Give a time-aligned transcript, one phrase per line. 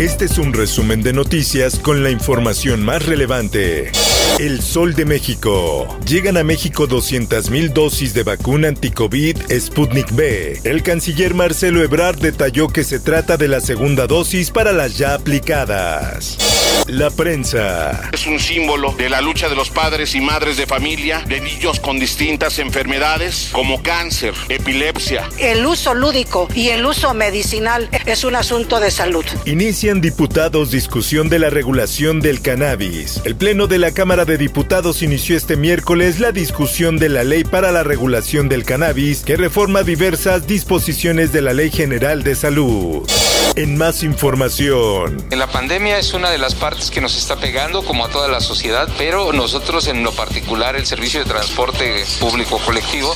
[0.00, 3.92] Este es un resumen de noticias con la información más relevante.
[4.38, 5.98] El Sol de México.
[6.06, 10.58] Llegan a México 200.000 dosis de vacuna anti-COVID Sputnik B.
[10.64, 15.12] El canciller Marcelo Ebrard detalló que se trata de la segunda dosis para las ya
[15.12, 16.38] aplicadas.
[16.86, 18.08] La prensa.
[18.12, 21.78] Es un símbolo de la lucha de los padres y madres de familia, de niños
[21.78, 25.28] con distintas enfermedades como cáncer, epilepsia.
[25.38, 29.26] El uso lúdico y el uso medicinal es un asunto de salud.
[29.98, 33.20] Diputados discusión de la regulación del cannabis.
[33.24, 37.42] El Pleno de la Cámara de Diputados inició este miércoles la discusión de la ley
[37.42, 43.02] para la regulación del cannabis que reforma diversas disposiciones de la Ley General de Salud.
[43.56, 45.22] En más información.
[45.30, 48.40] La pandemia es una de las partes que nos está pegando como a toda la
[48.40, 53.12] sociedad, pero nosotros en lo particular el servicio de transporte público colectivo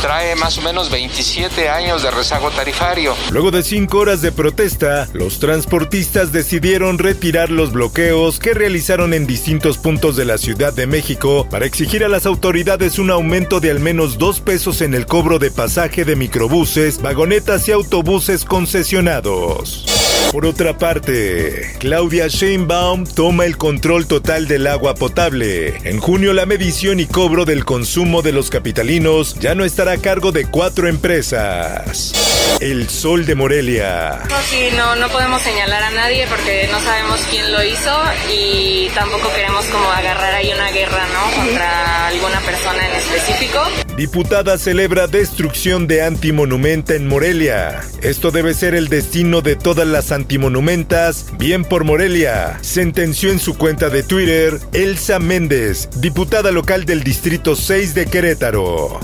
[0.00, 3.14] trae más o menos 27 años de rezago tarifario.
[3.32, 9.26] Luego de cinco horas de protesta, los transportistas decidieron retirar los bloqueos que realizaron en
[9.26, 13.72] distintos puntos de la Ciudad de México para exigir a las autoridades un aumento de
[13.72, 19.81] al menos dos pesos en el cobro de pasaje de microbuses, vagonetas y autobuses concesionados.
[20.30, 25.76] Por otra parte, Claudia Sheinbaum toma el control total del agua potable.
[25.84, 29.98] En junio la medición y cobro del consumo de los capitalinos ya no estará a
[29.98, 32.12] cargo de cuatro empresas.
[32.60, 34.20] El Sol de Morelia.
[34.28, 38.88] No, sí, no, no podemos señalar a nadie porque no sabemos quién lo hizo y
[38.94, 41.42] tampoco queremos como agarrar ahí una guerra, ¿no?
[41.42, 43.60] Contra alguna persona en específico.
[43.96, 47.80] Diputada celebra destrucción de antimonumenta en Morelia.
[48.00, 51.26] Esto debe ser el destino de todas las antimonumentas.
[51.38, 52.58] Bien por Morelia.
[52.62, 58.98] Sentenció en su cuenta de Twitter Elsa Méndez, diputada local del Distrito 6 de Querétaro.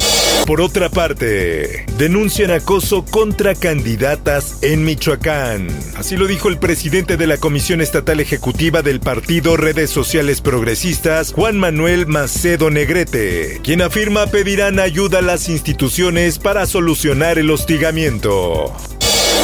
[0.46, 5.68] Por otra parte, denuncian acoso contra candidatas en Michoacán.
[5.96, 11.32] Así lo dijo el presidente de la Comisión Estatal Ejecutiva del Partido Redes Sociales Progresistas,
[11.32, 18.74] Juan Manuel Macedo Negrete, quien afirma pedirán ayuda a las instituciones para solucionar el hostigamiento.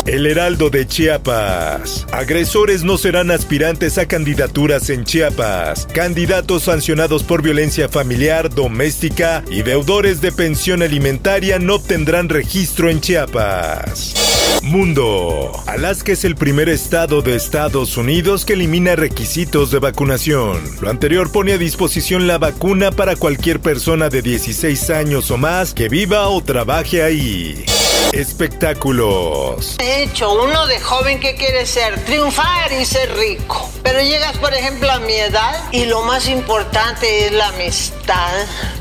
[0.06, 2.06] El Heraldo de Chiapas.
[2.12, 5.86] Agresores no serán aspirantes a candidaturas en Chiapas.
[5.92, 13.00] Candidatos sancionados por violencia familiar, doméstica y deudores de pensión alimentaria no obtendrán registro en
[13.00, 14.14] Chiapas.
[14.62, 15.52] Mundo.
[15.66, 20.60] Alaska es el primer estado de Estados Unidos que elimina requisitos de vacunación.
[20.80, 25.74] Lo anterior pone a disposición la vacuna para cualquier persona de 16 años o más
[25.74, 27.64] que viva o trabaje ahí.
[28.12, 29.76] Espectáculos.
[29.80, 33.70] He hecho uno de joven que quiere ser, triunfar y ser rico.
[33.82, 38.32] Pero llegas, por ejemplo, a mi edad y lo más importante es la amistad,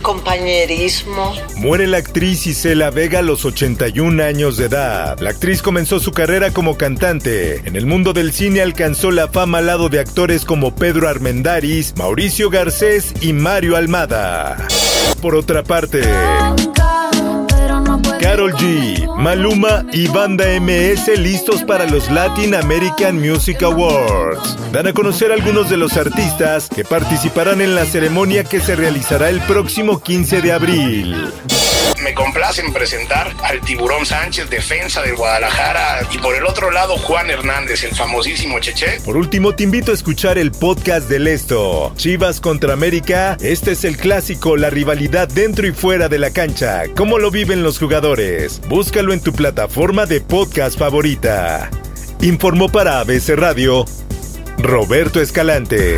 [0.02, 1.36] compañerismo.
[1.56, 5.20] Muere la actriz Isela Vega a los 81 años de edad.
[5.20, 7.62] La actriz comenzó su carrera como cantante.
[7.66, 11.94] En el mundo del cine alcanzó la fama al lado de actores como Pedro Armendáriz,
[11.98, 14.68] Mauricio Garcés y Mario Almada.
[15.22, 16.02] Por otra parte...
[18.50, 24.58] G, Maluma y Banda MS listos para los Latin American Music Awards.
[24.72, 29.30] Dan a conocer algunos de los artistas que participarán en la ceremonia que se realizará
[29.30, 31.16] el próximo 15 de abril.
[32.04, 36.98] Me complace en presentar al Tiburón Sánchez, defensa del Guadalajara, y por el otro lado
[36.98, 39.00] Juan Hernández, el famosísimo Cheche.
[39.06, 41.94] Por último, te invito a escuchar el podcast del Esto.
[41.96, 46.84] Chivas contra América, este es el clásico, la rivalidad dentro y fuera de la cancha.
[46.96, 48.62] ¿Cómo lo viven los jugadores?
[48.68, 51.70] Búscalo en tu plataforma de podcast favorita.
[52.22, 53.86] Informó para ABC Radio
[54.58, 55.98] Roberto Escalante.